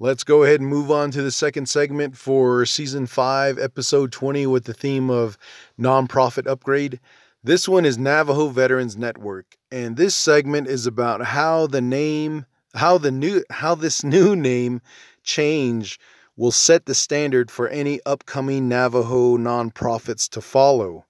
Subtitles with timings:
[0.00, 4.46] Let's go ahead and move on to the second segment for season 5, episode 20
[4.46, 5.36] with the theme of
[5.76, 7.00] nonprofit upgrade.
[7.42, 12.46] This one is Navajo Veterans Network, and this segment is about how the name,
[12.76, 14.82] how the new how this new name
[15.24, 15.98] change
[16.36, 21.06] will set the standard for any upcoming Navajo nonprofits to follow.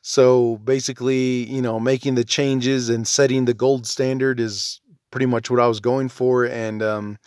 [0.00, 5.50] So basically, you know, making the changes and setting the gold standard is pretty much
[5.50, 7.18] what I was going for, and um,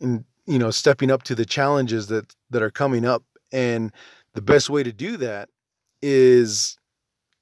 [0.00, 3.22] and you know, stepping up to the challenges that that are coming up.
[3.52, 3.92] And
[4.34, 5.48] the best way to do that
[6.02, 6.78] is,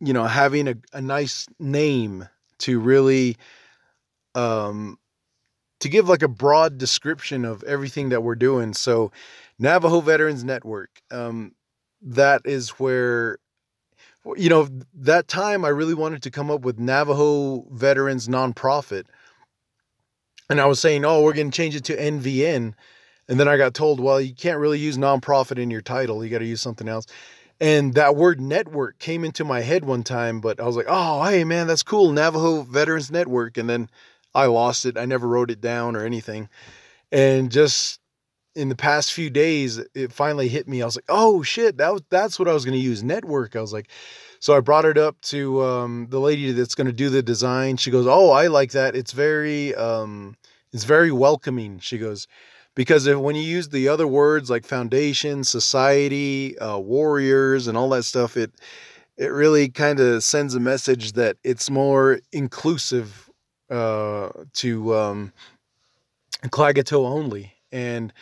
[0.01, 3.37] you know, having a, a nice name to really
[4.35, 4.99] um
[5.81, 8.75] to give like a broad description of everything that we're doing.
[8.75, 9.13] So
[9.59, 11.53] Navajo Veterans Network, um,
[12.03, 13.39] that is where
[14.37, 19.05] you know, that time I really wanted to come up with Navajo Veterans Nonprofit.
[20.51, 22.75] And I was saying, oh, we're going to change it to NVN.
[23.29, 26.25] And then I got told, well, you can't really use nonprofit in your title.
[26.25, 27.07] You got to use something else.
[27.61, 31.25] And that word network came into my head one time, but I was like, oh,
[31.25, 32.13] hey, man, that's cool.
[32.13, 33.59] Navajo Veterans Network.
[33.59, 33.91] And then
[34.35, 34.97] I lost it.
[34.97, 36.49] I never wrote it down or anything.
[37.11, 37.98] And just
[38.59, 40.83] in the past few days, it finally hit me.
[40.83, 43.05] I was like, oh shit, that was that's what I was going to use.
[43.05, 43.55] Network.
[43.55, 43.89] I was like,
[44.41, 47.77] so I brought it up to um, the lady that's going to do the design.
[47.77, 48.97] She goes, oh, I like that.
[48.97, 50.37] It's very, um,
[50.73, 51.79] it's very welcoming.
[51.79, 52.27] She goes,
[52.75, 57.89] because if, when you use the other words like foundation, society, uh, warriors, and all
[57.91, 58.53] that stuff, it
[59.17, 63.31] it really kind of sends a message that it's more inclusive
[63.71, 65.33] uh, to um,
[66.45, 68.13] Klagetoh only and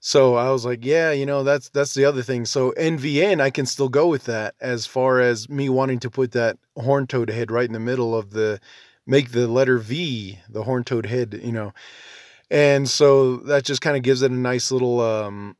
[0.00, 2.46] so I was like, yeah, you know, that's that's the other thing.
[2.46, 6.32] So NVN, I can still go with that as far as me wanting to put
[6.32, 8.60] that horn toad head right in the middle of the
[9.06, 11.72] make the letter V the horn toad head, you know.
[12.50, 15.56] And so that just kind of gives it a nice little um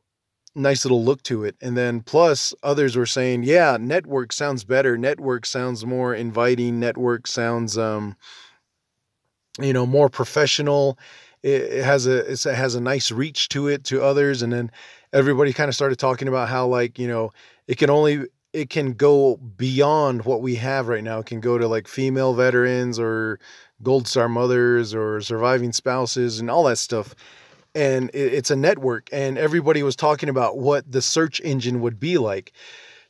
[0.55, 1.55] nice little look to it.
[1.61, 4.97] And then plus others were saying, yeah, network sounds better.
[4.97, 6.79] Network sounds more inviting.
[6.79, 8.15] Network sounds um
[9.59, 10.97] you know, more professional
[11.43, 14.71] it, has a it has a nice reach to it to others and then
[15.13, 17.31] everybody kind of started talking about how like you know
[17.67, 21.19] it can only it can go beyond what we have right now.
[21.19, 23.39] It can go to like female veterans or
[23.81, 27.15] gold star mothers or surviving spouses and all that stuff.
[27.73, 31.99] And it, it's a network and everybody was talking about what the search engine would
[31.99, 32.51] be like.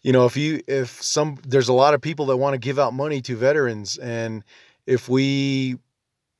[0.03, 2.79] You know if you if some there's a lot of people that want to give
[2.79, 4.43] out money to veterans and
[4.87, 5.77] if we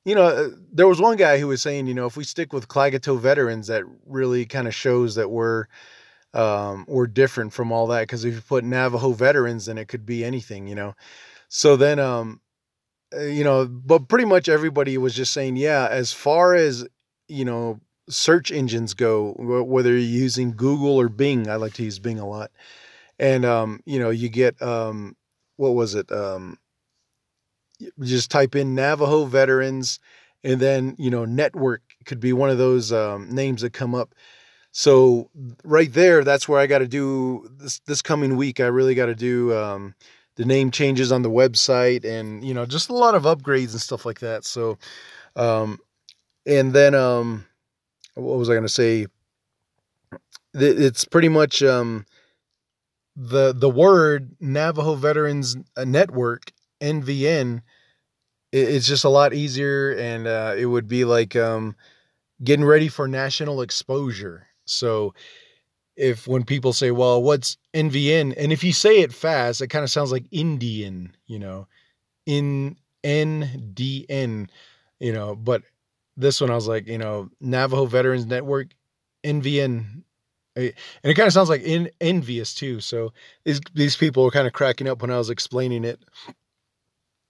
[0.06, 2.54] you know, uh, there was one guy who was saying, you know, if we stick
[2.54, 5.66] with Klagetoh veterans, that really kind of shows that we're
[6.34, 8.02] um, we're different from all that.
[8.02, 10.96] Because if you put Navajo veterans, then it could be anything, you know.
[11.50, 12.42] So then, um,
[13.16, 16.88] uh, you know, but pretty much everybody was just saying, yeah, as far as
[17.28, 17.80] you know,
[18.10, 22.28] search engines go, whether you're using Google or Bing, I like to use Bing a
[22.28, 22.52] lot,
[23.20, 25.16] and um, you know, you get um,
[25.58, 26.12] what was it?
[26.12, 26.58] Um,
[28.02, 30.00] just type in Navajo veterans
[30.44, 34.16] and then, you know, network could be one of those um, names that come up.
[34.72, 35.30] So
[35.64, 38.59] right there, that's where I got to do this, this coming week.
[38.59, 39.94] I really got to do um,
[40.36, 43.81] the name changes on the website and, you know, just a lot of upgrades and
[43.81, 44.46] stuff like that.
[44.46, 44.78] So,
[45.36, 45.78] um,
[46.46, 47.46] and then, um,
[48.16, 49.08] what was I going to say?
[50.53, 52.06] It's pretty much, um,
[53.16, 57.62] the, the word Navajo Veterans Network, NVN,
[58.52, 61.75] it's just a lot easier and uh, it would be like um,
[62.44, 64.47] getting ready for national exposure.
[64.66, 65.14] So
[65.96, 69.84] if when people say well what's nvn and if you say it fast it kind
[69.84, 71.68] of sounds like indian you know
[72.25, 74.50] in ndn
[75.00, 75.64] you know but
[76.18, 78.70] this one i was like you know navajo veterans network
[79.24, 80.03] nvn
[80.56, 80.72] eh,
[81.03, 82.80] and it kind of sounds like in, envious too.
[82.80, 83.14] So
[83.46, 86.00] these, these people were kind of cracking up when i was explaining it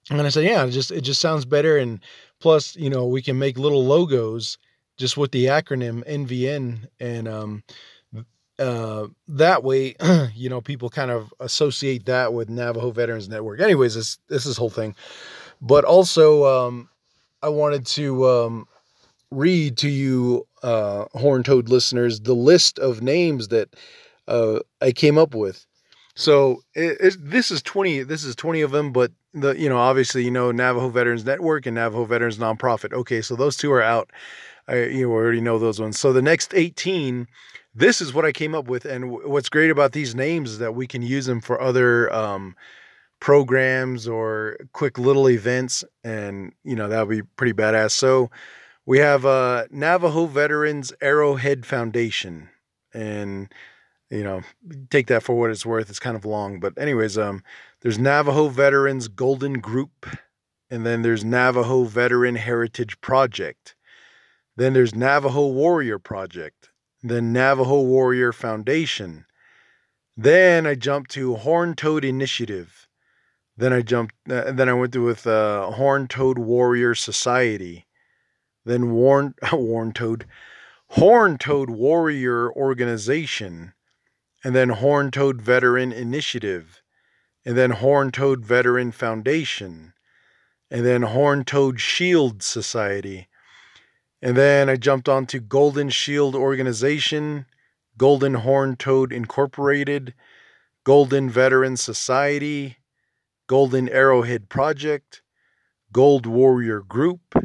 [0.09, 1.77] and I said, yeah, it just it just sounds better.
[1.77, 1.99] And
[2.39, 4.57] plus, you know, we can make little logos
[4.97, 7.63] just with the acronym NVN, and um,
[8.59, 9.95] uh, that way,
[10.35, 13.59] you know, people kind of associate that with Navajo Veterans Network.
[13.59, 14.95] Anyways, this this is whole thing.
[15.61, 16.89] But also, um,
[17.43, 18.67] I wanted to um,
[19.31, 23.75] read to you, uh, Horn Toad listeners, the list of names that
[24.27, 25.65] uh, I came up with.
[26.15, 29.77] So it, it, this is 20, this is 20 of them, but the, you know,
[29.77, 32.93] obviously, you know, Navajo Veterans Network and Navajo Veterans Nonprofit.
[32.93, 33.21] Okay.
[33.21, 34.11] So those two are out.
[34.67, 35.99] I, you already know those ones.
[35.99, 37.27] So the next 18,
[37.73, 38.85] this is what I came up with.
[38.85, 42.55] And what's great about these names is that we can use them for other, um,
[43.19, 45.83] programs or quick little events.
[46.03, 47.91] And, you know, that would be pretty badass.
[47.91, 48.31] So
[48.85, 52.49] we have uh, Navajo Veterans Arrowhead Foundation,
[52.93, 53.53] and
[54.11, 54.41] you know,
[54.89, 55.89] take that for what it's worth.
[55.89, 57.43] It's kind of long, but anyways, um,
[57.81, 60.05] there's Navajo Veterans Golden Group,
[60.69, 63.75] and then there's Navajo Veteran Heritage Project.
[64.57, 66.69] Then there's Navajo Warrior Project,
[67.01, 69.25] then Navajo Warrior Foundation.
[70.17, 72.87] Then I jumped to Horn Toad Initiative.
[73.55, 74.13] Then I jumped.
[74.29, 77.85] Uh, then I went to with uh, Horn Toad Warrior Society.
[78.65, 80.25] Then Warn Warn Toad,
[80.89, 83.73] Horn Toad Warrior Organization,
[84.43, 86.81] and then Horn Toad Veteran Initiative,
[87.45, 89.93] and then Horn Toad Veteran Foundation,
[90.69, 93.27] and then Horn Toad Shield Society,
[94.21, 97.45] and then I jumped onto Golden Shield Organization,
[97.97, 100.13] Golden Horn Toad Incorporated,
[100.83, 102.77] Golden Veteran Society,
[103.47, 105.21] Golden Arrowhead Project,
[105.91, 107.35] Gold Warrior Group,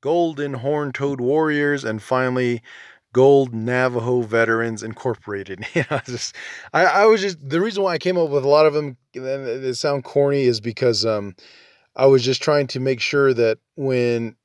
[0.00, 2.62] Golden Horn Toad Warriors, and finally
[3.12, 5.66] Gold Navajo Veterans Incorporated.
[5.74, 6.34] you know, just
[6.72, 8.96] I, I was just the reason why I came up with a lot of them.
[9.14, 11.34] They sound corny is because um,
[11.96, 14.36] I was just trying to make sure that when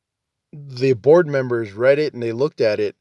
[0.51, 2.95] the board members read it and they looked at it,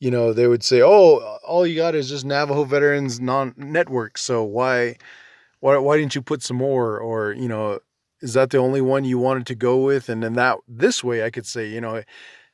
[0.00, 4.18] you know, they would say, "Oh, all you got is just Navajo Veterans non network.
[4.18, 4.96] So why,
[5.60, 6.98] why, why didn't you put some more?
[6.98, 7.80] Or you know,
[8.22, 10.08] is that the only one you wanted to go with?
[10.08, 12.02] And then that this way, I could say, you know,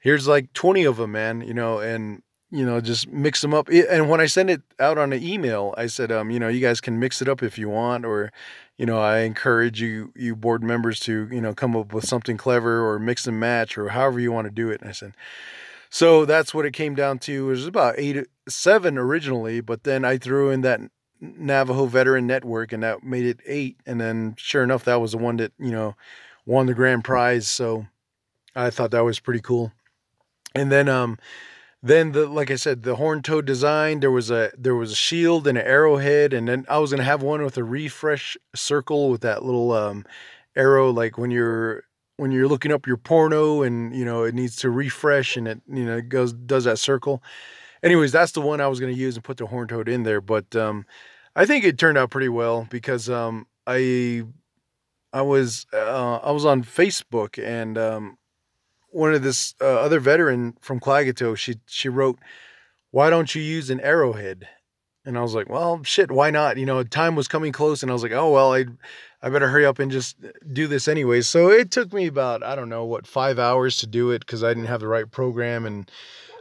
[0.00, 1.40] here's like twenty of them, man.
[1.40, 3.68] You know, and you know, just mix them up.
[3.68, 6.60] And when I send it out on an email, I said, um, you know, you
[6.60, 8.32] guys can mix it up if you want, or
[8.76, 12.36] you know, I encourage you, you board members to, you know, come up with something
[12.36, 14.80] clever or mix and match or however you want to do it.
[14.80, 15.14] And I said,
[15.88, 17.46] so that's what it came down to.
[17.46, 20.80] It was about eight, seven originally, but then I threw in that
[21.20, 23.78] Navajo Veteran Network and that made it eight.
[23.86, 25.94] And then sure enough, that was the one that, you know,
[26.44, 27.48] won the grand prize.
[27.48, 27.86] So
[28.54, 29.72] I thought that was pretty cool.
[30.54, 31.18] And then, um,
[31.86, 34.00] then the like I said, the horn toad design.
[34.00, 37.04] There was a there was a shield and an arrowhead, and then I was gonna
[37.04, 40.04] have one with a refresh circle with that little um,
[40.56, 41.84] arrow, like when you're
[42.16, 45.60] when you're looking up your porno and you know it needs to refresh and it
[45.68, 47.22] you know goes does that circle.
[47.82, 50.20] Anyways, that's the one I was gonna use and put the horn toad in there,
[50.20, 50.86] but um,
[51.36, 54.24] I think it turned out pretty well because um, I
[55.12, 58.18] I was uh, I was on Facebook and um,
[58.96, 62.18] one of this uh, other veteran from Klagetoh, she she wrote,
[62.90, 64.48] "Why don't you use an arrowhead?"
[65.04, 67.90] And I was like, "Well, shit, why not?" You know, time was coming close, and
[67.90, 68.64] I was like, "Oh well, I
[69.22, 70.16] I better hurry up and just
[70.52, 73.86] do this anyways." So it took me about I don't know what five hours to
[73.86, 75.90] do it because I didn't have the right program and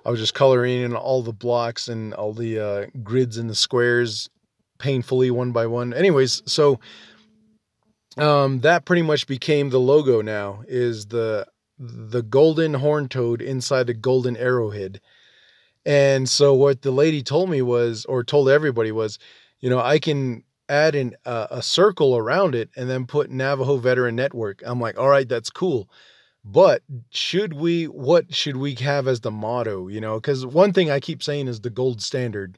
[0.06, 3.56] I was just coloring in all the blocks and all the uh, grids and the
[3.56, 4.30] squares
[4.78, 5.94] painfully one by one.
[5.94, 6.80] Anyways, so
[8.18, 11.48] um, that pretty much became the logo now is the
[11.78, 15.02] the golden horn toad inside the golden arrowhead.
[15.86, 19.20] And so what the lady told me was, or told everybody was,
[19.60, 23.78] you know, I can add an, uh, a circle around it and then put Navajo
[23.78, 24.64] Veteran Network.
[24.66, 25.90] I'm like, all right, that's cool.
[26.44, 29.88] But should we, what should we have as the motto?
[29.88, 32.58] You know, because one thing I keep saying is the gold standard.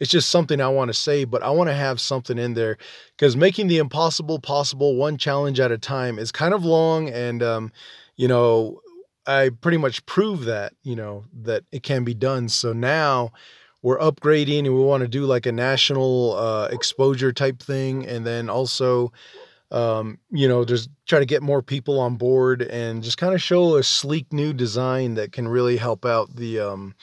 [0.00, 2.78] It's just something I want to say, but I want to have something in there
[3.16, 7.42] because making the impossible possible one challenge at a time is kind of long and,
[7.42, 7.72] um,
[8.18, 8.82] you know,
[9.26, 12.48] I pretty much proved that, you know, that it can be done.
[12.48, 13.32] So now
[13.80, 18.06] we're upgrading and we want to do like a national uh, exposure type thing.
[18.06, 19.12] And then also,
[19.70, 23.40] um, you know, just try to get more people on board and just kind of
[23.40, 26.94] show a sleek new design that can really help out the, um,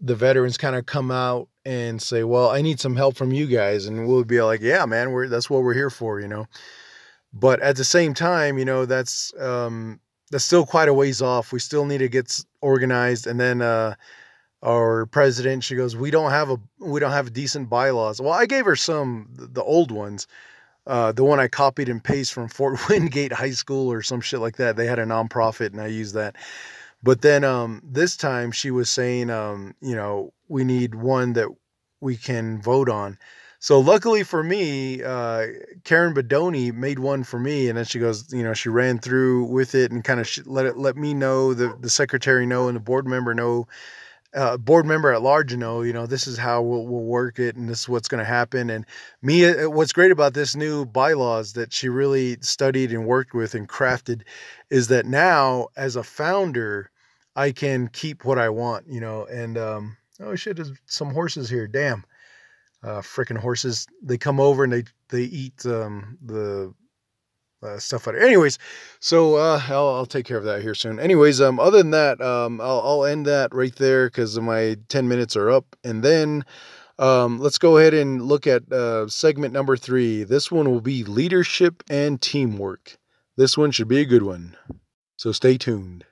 [0.00, 3.46] the veterans kind of come out and say, well, I need some help from you
[3.46, 3.86] guys.
[3.86, 6.46] And we'll be like, yeah, man, we're, that's what we're here for, you know?
[7.32, 9.98] But at the same time, you know, that's, um,
[10.32, 11.52] that's still quite a ways off.
[11.52, 13.26] We still need to get organized.
[13.26, 13.94] And then uh,
[14.62, 18.46] our president, she goes, "We don't have a we don't have decent bylaws." Well, I
[18.46, 20.26] gave her some the old ones.
[20.86, 24.40] Uh, the one I copied and pasted from Fort Wingate High School or some shit
[24.40, 24.76] like that.
[24.76, 26.34] They had a nonprofit, and I used that.
[27.02, 31.48] But then um, this time she was saying, um, you know, we need one that
[32.00, 33.18] we can vote on.
[33.62, 35.46] So luckily for me, uh,
[35.84, 39.44] Karen Bedoni made one for me, and then she goes, you know, she ran through
[39.44, 42.74] with it and kind of let it let me know the the secretary know and
[42.74, 43.68] the board member know,
[44.34, 47.54] uh, board member at large know, you know, this is how we'll, we'll work it
[47.54, 48.68] and this is what's going to happen.
[48.68, 48.84] And
[49.22, 53.54] me, uh, what's great about this new bylaws that she really studied and worked with
[53.54, 54.22] and crafted,
[54.70, 56.90] is that now as a founder,
[57.36, 61.48] I can keep what I want, you know, and um, oh shit, there's some horses
[61.48, 62.04] here, damn
[62.82, 63.86] uh, freaking horses.
[64.02, 66.74] They come over and they they eat um, the
[67.62, 68.14] uh, stuff out.
[68.14, 68.24] Here.
[68.24, 68.58] Anyways,
[69.00, 70.98] so uh, I'll, I'll take care of that here soon.
[70.98, 75.08] Anyways, um, other than that, um, I'll, I'll end that right there because my ten
[75.08, 76.44] minutes are up, and then.
[76.98, 80.24] Um, let's go ahead and look at uh, segment number three.
[80.24, 82.98] This one will be leadership and teamwork.
[83.36, 84.56] This one should be a good one.
[85.16, 86.04] So stay tuned.